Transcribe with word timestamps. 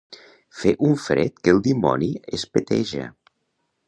Fer 0.61 0.71
un 0.87 0.95
fred 1.03 1.37
que 1.47 1.53
el 1.55 1.61
dimoni 1.67 2.09
es 2.39 2.47
peteja. 2.57 3.11